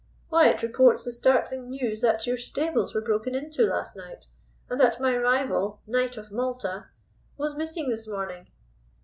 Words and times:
Why, 0.29 0.47
it 0.47 0.63
reports 0.63 1.05
the 1.05 1.11
startling 1.11 1.69
news 1.69 2.01
that 2.01 2.25
your 2.25 2.35
stables 2.35 2.95
were 2.95 3.01
broken 3.03 3.35
into 3.35 3.67
last 3.67 3.95
night, 3.95 4.25
and 4.67 4.79
that 4.79 4.99
my 4.99 5.15
rival, 5.15 5.83
Knight 5.85 6.17
of 6.17 6.31
Malta, 6.31 6.87
was 7.37 7.55
missing 7.55 7.87
this 7.87 8.07
morning." 8.07 8.49